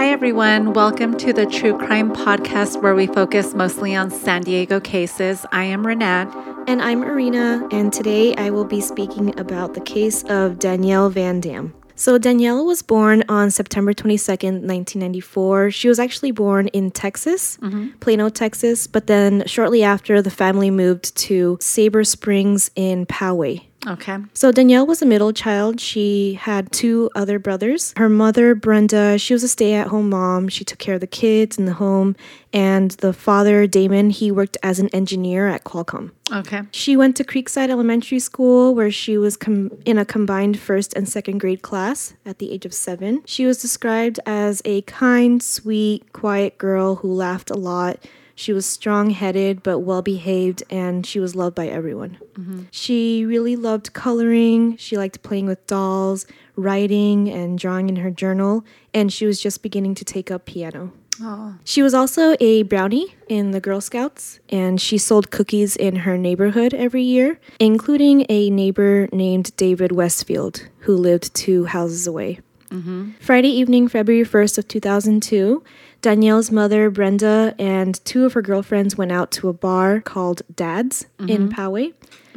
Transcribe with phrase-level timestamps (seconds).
[0.00, 0.72] Hi, everyone.
[0.72, 5.44] Welcome to the Tru Crym Podcast, where we focus mostly on San Diego cases.
[5.52, 6.64] I am Ranete.
[6.66, 11.38] And I'm Erina, and today I will be speaking about the case of Danielle Van
[11.38, 11.74] Dam.
[11.96, 15.70] So, Danielle was born on September 22nd, 1994.
[15.70, 17.90] She was actually born in Texas, mm-hmm.
[17.98, 23.66] Plano, Texas, but then shortly after, the family moved to Sabre Springs in Poway.
[23.86, 24.18] Okay.
[24.34, 25.80] So Danielle was a middle child.
[25.80, 27.94] She had two other brothers.
[27.96, 30.48] Her mother, Brenda, she was a stay at home mom.
[30.48, 32.14] She took care of the kids in the home.
[32.52, 36.10] And the father, Damon, he worked as an engineer at Qualcomm.
[36.32, 36.62] Okay.
[36.72, 41.08] She went to Creekside Elementary School where she was com- in a combined first and
[41.08, 43.22] second grade class at the age of seven.
[43.24, 47.98] She was described as a kind, sweet, quiet girl who laughed a lot.
[48.40, 52.16] She was strong headed but well behaved, and she was loved by everyone.
[52.38, 52.62] Mm-hmm.
[52.70, 54.78] She really loved coloring.
[54.78, 56.24] She liked playing with dolls,
[56.56, 60.90] writing, and drawing in her journal, and she was just beginning to take up piano.
[61.20, 61.56] Oh.
[61.64, 66.16] She was also a brownie in the Girl Scouts, and she sold cookies in her
[66.16, 72.40] neighborhood every year, including a neighbor named David Westfield, who lived two houses away.
[72.70, 73.10] Mm-hmm.
[73.20, 75.62] Friday evening, February 1st of 2002,
[76.02, 81.06] Danielle's mother, Brenda, and two of her girlfriends went out to a bar called Dad's
[81.18, 81.28] mm-hmm.
[81.28, 81.92] in Poway.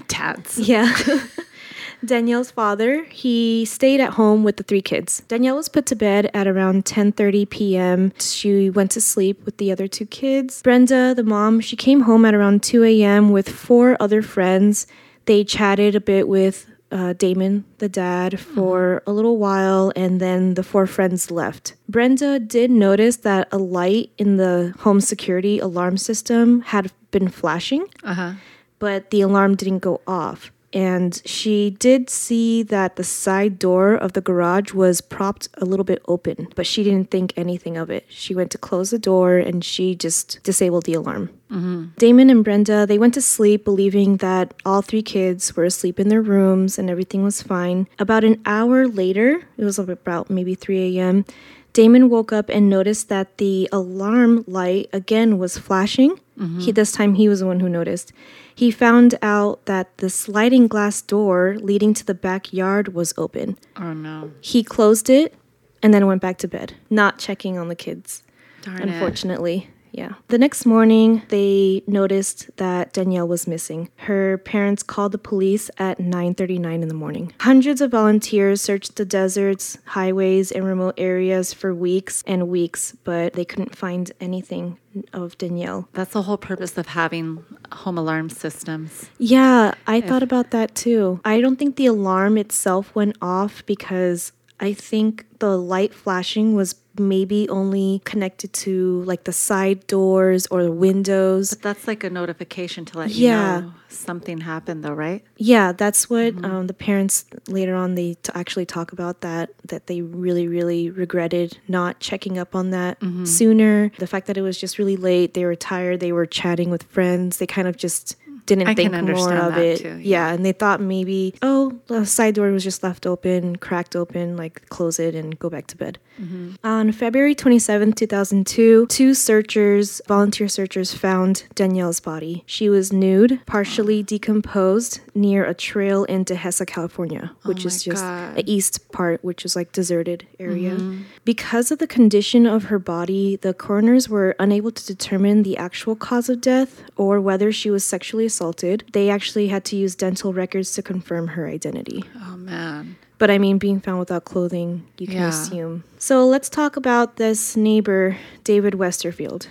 [0.07, 0.59] Dad's.
[0.59, 0.95] Yeah.
[2.05, 5.21] Danielle's father, he stayed at home with the three kids.
[5.29, 8.13] Danielle was put to bed at around 10:30 p.m.
[8.19, 10.61] She went to sleep with the other two kids.
[10.61, 13.31] Brenda, the mom, she came home at around 2 a.m.
[13.31, 14.85] with four other friends.
[15.25, 19.09] They chatted a bit with uh, Damon, the dad, for mm-hmm.
[19.09, 21.73] a little while, and then the four friends left.
[21.89, 27.87] Brenda did notice that a light in the home security alarm system had been flashing,
[28.03, 28.33] uh-huh.
[28.77, 34.13] but the alarm didn't go off and she did see that the side door of
[34.13, 38.05] the garage was propped a little bit open, but she didn't think anything of it.
[38.09, 41.29] She went to close the door and she just disabled the alarm.
[41.51, 41.85] Mm-hmm.
[41.97, 46.09] Damon and Brenda, they went to sleep believing that all three kids were asleep in
[46.09, 47.87] their rooms and everything was fine.
[47.99, 51.25] About an hour later, it was about maybe 3 a.m.,
[51.73, 56.19] Damon woke up and noticed that the alarm light again was flashing.
[56.37, 56.59] Mm-hmm.
[56.59, 58.13] He this time he was the one who noticed.
[58.55, 63.57] He found out that the sliding glass door leading to the backyard was open.
[63.77, 64.31] Oh no.
[64.41, 65.33] He closed it
[65.81, 68.23] and then went back to bed, not checking on the kids.
[68.61, 69.69] Darn unfortunately.
[69.93, 70.13] Yeah.
[70.29, 73.89] The next morning, they noticed that Danielle was missing.
[73.97, 77.31] Her parents called the police at 9:39 in the morning.
[77.39, 83.33] Hundreds of volunteers searched the deserts, highways, and remote areas for weeks and weeks, but
[83.33, 84.79] they couldn't find anything
[85.13, 85.87] of Danielle.
[85.93, 89.09] That's the whole purpose of having home alarm systems.
[89.19, 91.19] Yeah, I if thought about that too.
[91.23, 96.73] I don't think the alarm itself went off because I think the light flashing was
[96.99, 101.51] maybe only connected to like the side doors or the windows.
[101.51, 103.57] But that's like a notification to let yeah.
[103.57, 105.23] you know something happened, though, right?
[105.37, 106.45] Yeah, that's what mm-hmm.
[106.45, 110.89] um, the parents later on they t- actually talk about that that they really really
[110.89, 113.25] regretted not checking up on that mm-hmm.
[113.25, 113.91] sooner.
[113.99, 116.83] The fact that it was just really late, they were tired, they were chatting with
[116.83, 118.15] friends, they kind of just
[118.45, 119.79] didn't I think more of it.
[119.79, 120.27] Too, yeah.
[120.27, 120.33] yeah.
[120.33, 124.67] and they thought maybe, oh, the side door was just left open, cracked open, like
[124.69, 125.99] close it and go back to bed.
[126.21, 126.53] Mm-hmm.
[126.63, 132.43] On February 27, 2002, two searchers, volunteer searchers, found Danielle's body.
[132.45, 137.83] She was nude, partially decomposed near a trail in Dehesa, California, oh which oh is
[137.83, 138.35] just God.
[138.35, 140.75] the east part, which is like deserted area.
[140.75, 141.03] Mm-hmm.
[141.25, 145.95] Because of the condition of her body, the coroners were unable to determine the actual
[145.95, 148.83] cause of death or whether she was sexually assaulted.
[148.93, 152.03] They actually had to use dental records to confirm her identity.
[152.25, 152.97] Oh man.
[153.19, 155.29] But I mean, being found without clothing, you can yeah.
[155.29, 155.83] assume.
[155.97, 159.47] So let's talk about this neighbor, David Westerfield.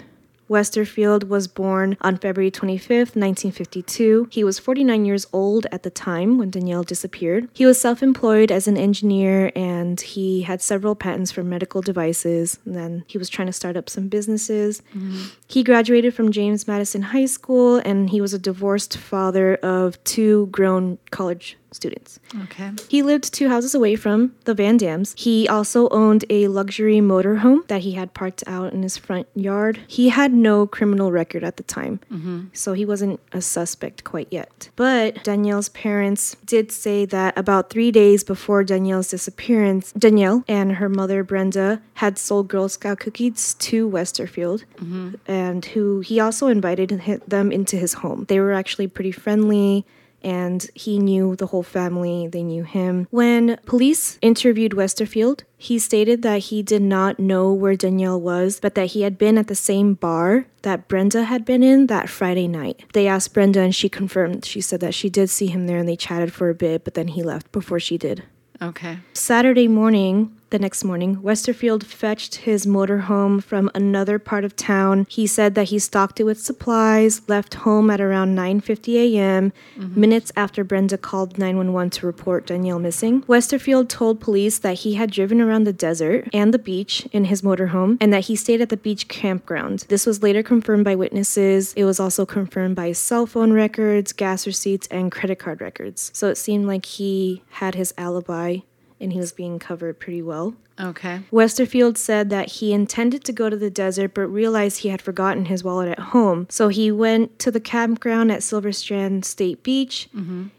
[0.53, 4.29] Westerfield was born on February 25th, 1952.
[4.31, 7.49] He was 49 years old at the time when Danielle disappeared.
[7.55, 12.59] He was self employed as an engineer and he had several patents for medical devices.
[12.66, 14.83] And then he was trying to start up some businesses.
[14.95, 15.25] Mm-hmm.
[15.49, 20.48] He graduated from James Madison High School and he was a divorced father of two
[20.48, 22.21] grown college students.
[22.45, 22.72] Okay.
[22.89, 25.15] He lived two houses away from the Van Dams.
[25.16, 29.80] He also owned a luxury motorhome that he had parked out in his front yard.
[29.86, 32.47] He had no criminal record at the time, mm-hmm.
[32.53, 34.71] so he wasn't a suspect quite yet.
[34.77, 40.89] But Danielle's parents did say that about three days before Danielle's disappearance, Danielle and her
[40.89, 45.15] mother Brenda had sold Girl Scout cookies to Westerfield, mm-hmm.
[45.27, 48.24] and who he also invited them into his home.
[48.28, 49.84] They were actually pretty friendly
[50.22, 53.07] and he knew the whole family, they knew him.
[53.10, 58.74] When police interviewed Westerfield, he stated that he did not know where Danielle was, but
[58.74, 62.48] that he had been at the same bar that Brenda had been in that Friday
[62.48, 62.84] night.
[62.92, 64.45] They asked Brenda and she confirmed.
[64.45, 66.95] She said that she did see him there and they chatted for a bit, but
[66.95, 68.24] then he left before she did.
[68.60, 68.98] Okay.
[69.13, 75.07] Saturday morning, the next morning, Westerfield fetched his motorhome from another part of town.
[75.09, 80.01] He said that he stocked it with supplies, left home at around 9:50 a.m., mm-hmm.
[80.01, 83.22] minutes after Brenda called 911 to report Danielle missing.
[83.22, 87.41] Westerfield told police that he had driven around the desert and the beach in his
[87.43, 89.87] motorhome and that he stayed at the beach campground.
[89.89, 91.72] This was later confirmed by witnesses.
[91.75, 96.10] It was also confirmed by cell phone records, gas receipts, and credit card records.
[96.15, 98.59] So it seemed like he had his alibi
[99.03, 100.54] and he was being covered pretty well.
[100.80, 101.21] Okay.
[101.30, 105.47] Westerfield said that he intended to go to the desert but realized he had forgotten
[105.47, 106.47] his wallet at home.
[106.51, 110.09] So he went to the campground at Silver Strand State Beach.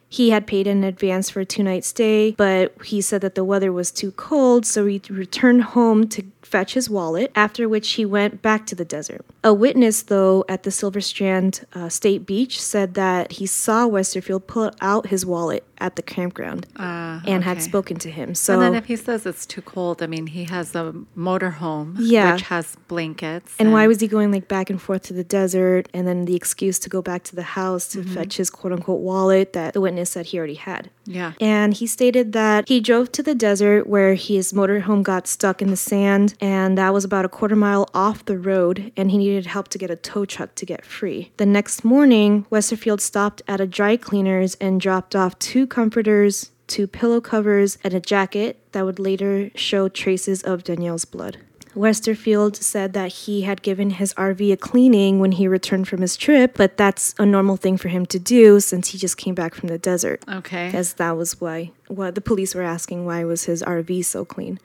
[0.09, 3.43] He had paid in advance for a two night stay, but he said that the
[3.43, 8.05] weather was too cold, so he returned home to fetch his wallet, after which he
[8.05, 9.25] went back to the desert.
[9.43, 14.45] A witness, though, at the Silver Strand uh, State Beach said that he saw Westerfield
[14.45, 18.35] pull out his wallet at the campground Uh, and had spoken to him.
[18.35, 21.95] So and then if he says it's too cold, I mean, he has a motorhome,
[21.99, 22.33] Yeah.
[22.33, 23.53] which has blankets.
[23.57, 26.35] And why was he going like back and forth to the desert and then the
[26.35, 28.13] excuse to go back to the house to Mm-hmm.
[28.13, 30.89] fetch his quote unquote wallet that the witness said he already had?
[31.05, 31.33] Yeah.
[31.41, 35.69] And he stated that he drove to the desert where his motorhome got stuck in
[35.69, 39.45] the sand, and that was about a quarter mile off the road, and he needed
[39.47, 41.31] help to get a tow truck to get free.
[41.37, 46.87] The next morning, Westerfield stopped at a dry cleaner's and dropped off two comforters, two
[46.87, 51.37] pillow covers, and a jacket that would later show traces of Danielle's blood.
[51.75, 56.15] Westerfield said that he had given his RV a cleaning when he returned from his
[56.15, 59.53] trip, but that's a normal thing for him to do since he just came back
[59.55, 60.71] from the desert Okay.
[60.73, 64.59] as that was why what the police were asking why was his RV so clean.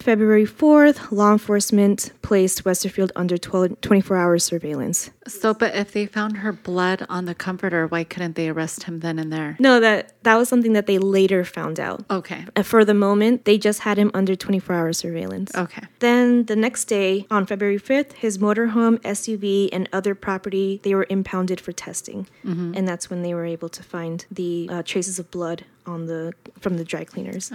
[0.00, 5.10] February 4th, law enforcement placed Westerfield under 12, 24 hour surveillance.
[5.26, 9.00] So, but if they found her blood on the comforter, why couldn't they arrest him
[9.00, 9.56] then and there?
[9.58, 12.04] No, that that was something that they later found out.
[12.10, 12.44] Okay.
[12.54, 15.54] Uh, For the moment, they just had him under 24 hour surveillance.
[15.54, 15.82] Okay.
[16.00, 21.06] Then the next day, on February 5th, his motorhome, SUV, and other property, they were
[21.10, 22.26] impounded for testing.
[22.44, 26.32] And that's when they were able to find the uh, traces of blood on the
[26.66, 27.50] from the dry cleaners.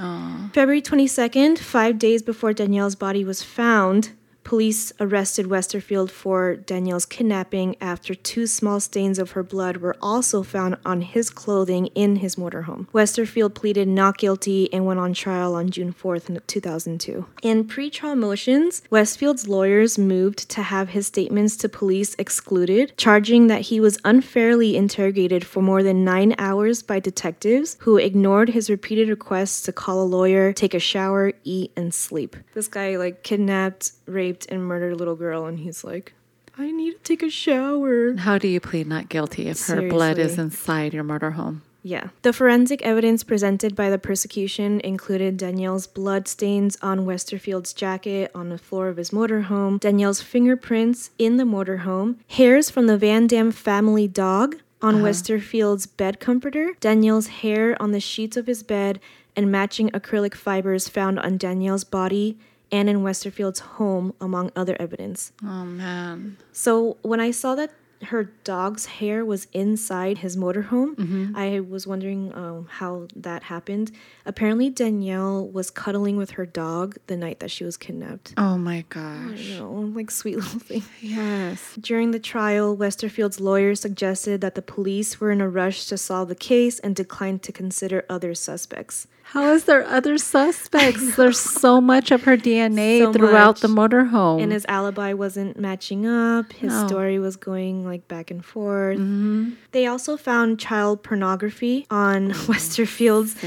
[0.54, 4.12] February 22nd, 5 days before Danielle's body was found,
[4.44, 10.44] Police arrested Westerfield for Danielle's kidnapping after two small stains of her blood were also
[10.44, 12.88] found on his clothing in his motorhome.
[12.92, 17.26] Westerfield pleaded not guilty and went on trial on June 4th, 2002.
[17.42, 23.62] In pretrial motions, Westfield's lawyers moved to have his statements to police excluded, charging that
[23.62, 29.10] he was unfairly interrogated for more than nine hours by detectives who ignored his repeated
[29.10, 32.36] requests to call a lawyer, take a shower, eat, and sleep.
[32.54, 36.14] This guy, like, kidnapped, raped, and murdered a little girl, and he's like,
[36.58, 38.16] I need to take a shower.
[38.18, 41.62] How do you plead not guilty if her blood is inside your murder motorhome?
[41.84, 42.10] Yeah.
[42.22, 48.50] The forensic evidence presented by the persecution included Danielle's blood stains on Westerfield's jacket on
[48.50, 53.52] the floor of his motorhome, Danielle's fingerprints in the motorhome, hairs from the Van Dam
[53.52, 55.04] family dog on uh-huh.
[55.06, 59.00] Westerfield's bed comforter, Danielle's hair on the sheets of his bed,
[59.36, 62.38] and matching acrylic fibers found on Danielle's body
[62.72, 65.32] and in Westerfield's home, among other evidence.
[65.44, 66.38] Oh man.
[66.52, 67.72] So when I saw that
[68.06, 73.92] her dog's hair was inside his motorhome, I was wondering um, how that happened.
[74.26, 78.34] Apparently, Danielle was cuddling with her dog the night that she was kidnapped.
[78.38, 79.40] Oh my gosh.
[79.42, 80.84] You know, like sweet little thing.
[81.00, 81.76] Yes.
[81.80, 86.30] During the trial, Westerfield's lawyer suggested that the police were in a rush to solve
[86.30, 89.06] the case and declined to consider other suspects.
[89.32, 91.16] How is there other suspects?
[91.16, 93.92] There's so much of her DNA So throughout the much.
[93.92, 94.44] motorhome.
[94.44, 96.52] And his alibi wasn't matching up.
[96.52, 96.86] His No.
[96.86, 98.98] story was going like back and forth.
[98.98, 99.52] Mm-hmm.
[99.72, 103.38] They also found child pornography on oh, Westerfield's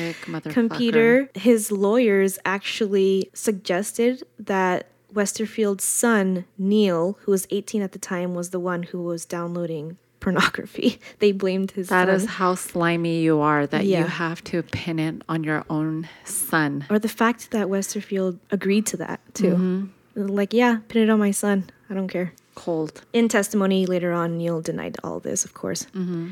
[0.49, 1.29] computer.
[1.35, 8.51] His lawyers actually suggested that Westerfield's son, Neil, who was 18 at the time, was
[8.51, 10.99] the one who was downloading pornography.
[11.23, 12.15] They blamed his That son.
[12.17, 14.01] is how slimy you are that Yeah.
[14.01, 16.73] you have to pin it on your own son.
[16.91, 19.55] or the fact that Westerfield agreed to that too.
[19.55, 20.27] Mm-hmm.
[20.39, 21.59] Like, yeah, pin it on my son.
[21.91, 22.33] I don't care.
[22.55, 23.03] Cold.
[23.13, 25.87] In testimony later on, Neil denied all this, of course.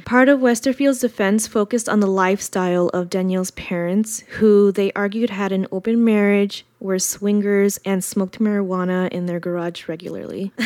[0.05, 5.51] Part of Westerfield's defense focused on the lifestyle of Danielle's parents, who they argued had
[5.53, 10.53] an open marriage, were swingers, and smoked marijuana in their garage regularly.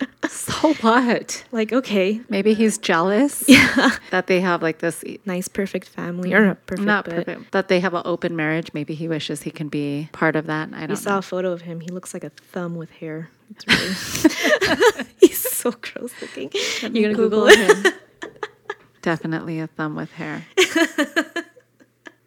[0.28, 1.44] So what?
[1.52, 3.90] Like, okay, Maybe he's jealous yeah.
[4.10, 6.34] that they have like this nice, perfect family.
[6.34, 8.72] Or not perfect, not perfect that they have an open marriage.
[8.74, 10.70] Maybe he wishes he can be part of that.
[10.74, 11.18] I don't saw know.
[11.18, 11.80] a photo of him.
[11.80, 13.30] He looks like a thumb with hair.
[13.50, 13.66] It's
[14.88, 16.50] really, he's so gross looking.
[16.82, 17.58] You're gonna Google, it.
[17.58, 17.92] him.
[19.02, 20.44] Definitely a thumb with hair.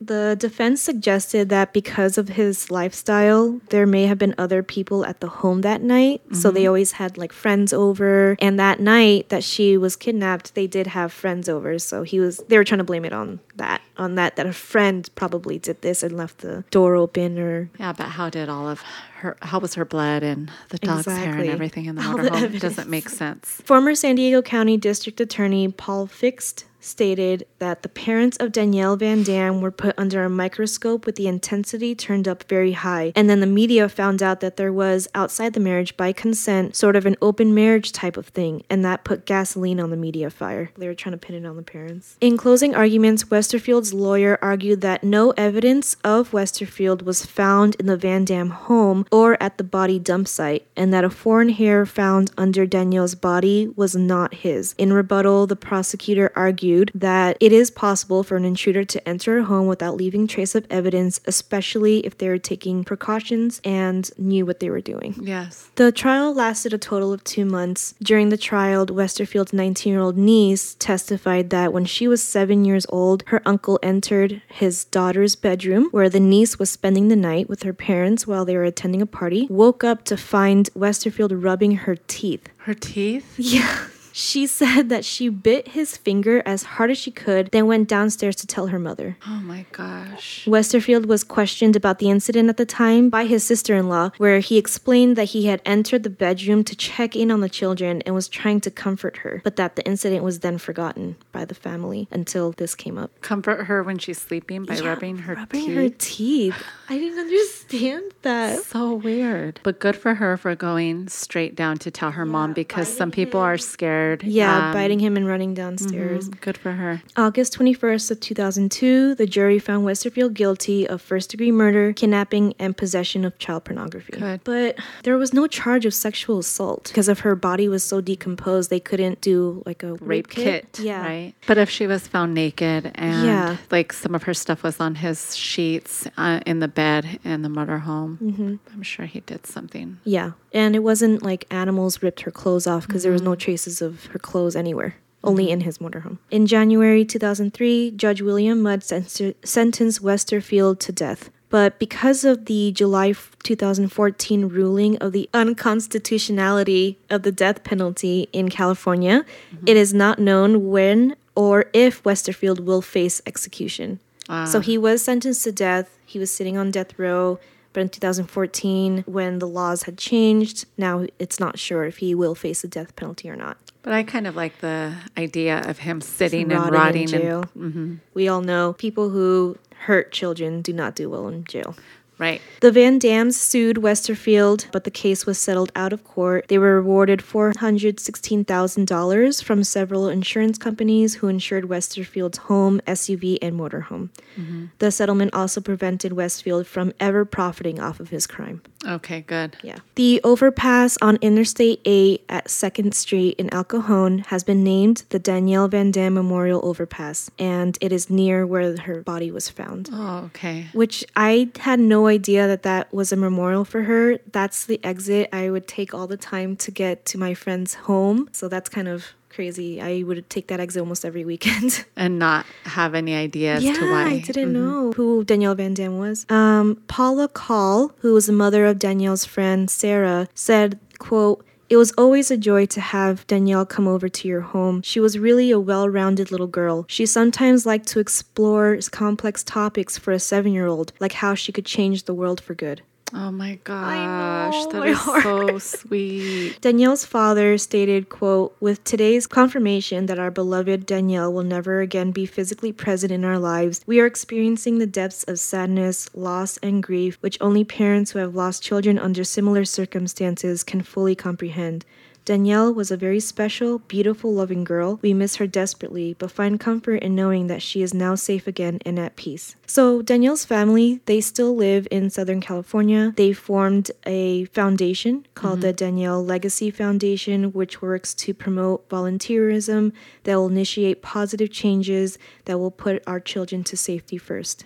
[0.01, 5.19] The defense suggested that because of his lifestyle, there may have been other people at
[5.19, 6.21] the home that night.
[6.33, 6.67] So they mm-hmm.
[6.69, 8.35] always had like friends over.
[8.39, 11.77] And that night that she was kidnapped, they did have friends over.
[11.77, 14.53] So he was, they were trying to blame it on that, on that, that a
[14.53, 17.69] friend probably did this and left the door open or.
[17.77, 18.81] Yeah, but how did all of
[19.21, 19.37] her?
[19.41, 22.59] How was her blood and the dog's hair and everything in the All the motorhome?
[22.59, 23.49] Doesn't make sense.
[23.63, 29.23] Former San Diego County District Attorney Paul Pfingst stated that the parents of Danielle Van
[29.23, 33.13] Dam were put under a microscope with the intensity turned up very high.
[33.15, 36.95] And then the media found out that there was, outside the marriage by consent, sort
[36.95, 38.63] of an open marriage type of thing.
[38.69, 40.71] And that put gasoline on the media fire.
[40.77, 42.17] They were trying to pin it on the parents.
[42.19, 47.97] In closing arguments, Westerfield's lawyer argued that no evidence of Westerfield was found in the
[47.97, 52.31] Van Dam home or at the body dump site, and that a foreign hair found
[52.37, 54.73] under Danielle's body was not his.
[54.77, 59.43] In rebuttal, the prosecutor argued that it is possible for an intruder to enter a
[59.43, 64.59] home without leaving trace of evidence, especially if they were taking precautions and knew what
[64.59, 65.15] they were doing.
[65.21, 65.69] Yes.
[65.75, 67.93] The trial lasted a total of two months.
[68.01, 72.85] During the trial, Westerfield's 19 year old niece testified that when she was seven years
[72.89, 77.63] old, her uncle entered his daughter's bedroom where the niece was spending the night with
[77.63, 81.95] her parents while they were attending a party, woke up to find Westerfield rubbing her
[82.07, 82.47] teeth.
[82.57, 83.35] Her teeth.
[83.37, 83.87] Yeah.
[84.13, 88.35] She said that she bit his finger as hard as she could, then went downstairs
[88.37, 89.17] to tell her mother.
[89.27, 90.45] Oh my gosh.
[90.47, 94.39] Westerfield was questioned about the incident at the time by his sister in law, where
[94.39, 98.13] he explained that he had entered the bedroom to check in on the children and
[98.15, 102.07] was trying to comfort her, but that the incident was then forgotten by the family
[102.11, 103.11] until this came up.
[103.21, 105.75] Comfort her when she's sleeping by Yeah, rubbing her rubbing teeth.
[105.75, 106.63] her teeth.
[106.89, 108.63] I didn't understand that.
[108.63, 109.59] So weird.
[109.63, 113.39] But good for her for going straight down to tell her mom because some people
[113.39, 114.00] are scared.
[114.23, 116.29] Yeah, Um, biting him and running downstairs.
[116.29, 117.01] Good for her.
[117.15, 123.25] August 21st of 2002, the jury found Westerfield guilty of first-degree murder, kidnapping, and possession
[123.25, 124.13] of child pornography.
[124.13, 124.41] Good.
[124.43, 128.69] But there was no charge of sexual assault because of her body was so decomposed.
[128.69, 130.79] They couldn't do like a Rape kit.
[130.81, 131.01] Yeah.
[131.01, 131.33] Right.
[131.47, 133.57] But if she was found naked and Yeah.
[133.71, 137.49] like some of her stuff was on his sheets uh, in the bed in the
[137.49, 138.55] motorhome, Mm-hmm.
[138.73, 139.97] I'm sure he did something.
[140.03, 143.39] Yeah, and it wasn't like animals ripped her clothes off because there was no mm-hmm.
[143.39, 144.95] traces of her clothes anywhere.
[145.23, 145.53] Only mm-hmm.
[145.53, 146.17] in his motorhome.
[146.31, 151.29] In January 2003, Judge William Mudd sen- sentenced Westerfield to death.
[151.49, 158.49] But because of the July 2014 ruling of the unconstitutionality of the death penalty in
[158.49, 159.67] California, mm-hmm.
[159.67, 163.99] it is not known when or if Westerfield will face execution.
[164.27, 164.61] So ah.
[164.61, 165.97] he was sentenced to death.
[166.05, 167.37] He was sitting on death row.
[167.73, 172.35] But in 2014, when the laws had changed, now it's not sure if he will
[172.35, 173.57] face the death penalty or not.
[173.83, 177.45] But I kind of like the idea of him sitting and Rotting rotting in jail.
[177.55, 181.75] and We all know people who hurt children do not do well in jail.
[182.21, 182.41] Right.
[182.61, 186.47] The Van Dams sued Westerfield, but the case was settled out of court.
[186.47, 194.09] They were awarded $416,000 from several insurance companies who insured Westerfield's home, SUV, and motorhome.
[194.37, 194.65] Mm-hmm.
[194.79, 198.61] The settlement also prevented Westfield from ever profiting off of his crime.
[198.87, 199.57] Okay, good.
[199.63, 199.77] Yeah.
[199.95, 205.19] The overpass on Interstate 8 at 2nd Street in El Cajon has been named the
[205.19, 210.29] Danielle Van Dam Memorial Overpass, and it is near where her body was found Oh,
[210.33, 210.67] okay.
[210.73, 214.17] which I had no idea that that was a memorial for her.
[214.31, 218.29] That's the exit I would take all the time to get to my friend's home.
[218.31, 219.81] So that's kind of crazy.
[219.81, 221.85] I would take that exit almost every weekend.
[221.95, 224.05] And not have any idea as yeah, to why.
[224.05, 226.25] I didn't know who Danielle Van Dam was.
[226.29, 231.93] Um, Paula Call, who was the mother of Danielle's friend Sarah, said, quote, it was
[231.97, 234.81] always a joy to have Danielle come over to your home.
[234.81, 236.83] She was really a well rounded little girl.
[236.89, 241.53] She sometimes liked to explore complex topics for a seven year old, like how she
[241.53, 242.81] could change the world for good.
[243.13, 245.23] Oh my gosh, know, that my is heart.
[245.23, 246.61] so sweet.
[246.61, 252.25] Danielle's father stated, quote, With today's confirmation that our beloved Danielle will never again be
[252.25, 257.17] physically present in our lives, we are experiencing the depths of sadness, loss, and grief
[257.21, 261.85] which only parents who have lost children under similar circumstances can fully comprehend.
[262.23, 264.99] Danielle was a very special, beautiful, loving girl.
[265.01, 268.79] We miss her desperately, but find comfort in knowing that she is now safe again
[268.85, 269.55] and at peace.
[269.65, 273.13] So, Danielle's family, they still live in Southern California.
[273.15, 275.75] They formed a foundation called the mm-hmm.
[275.75, 279.91] Danielle Legacy Foundation, which works to promote volunteerism
[280.23, 284.65] that will initiate positive changes that will put our children to safety first.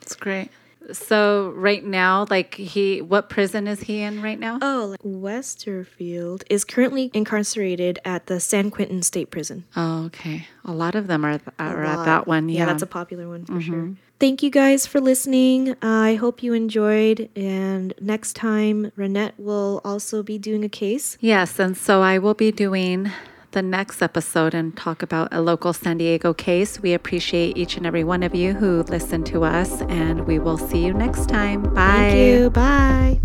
[0.00, 0.50] That's great.
[0.92, 4.58] So right now, like he, what prison is he in right now?
[4.62, 9.64] Oh, like Westerfield is currently incarcerated at the San Quentin State Prison.
[9.76, 10.46] Oh, okay.
[10.64, 12.48] A lot of them are, are at that one.
[12.48, 12.66] Yeah.
[12.66, 13.90] that's a popular one for sure.
[14.18, 15.72] Thank you guys for listening.
[15.72, 17.28] Uh, I hope you enjoyed.
[17.36, 21.18] And next time, Ranete will also be doing a case.
[21.20, 21.58] yes.
[21.58, 23.10] And so I will be doing
[23.56, 26.78] the next episode and talk about a local San Diego case.
[26.78, 30.58] We appreciate each and every one of you who listened to us, and we will
[30.58, 31.62] see you next time.
[31.62, 31.72] Bye.
[31.72, 32.50] Thank you.
[32.50, 33.18] Bye.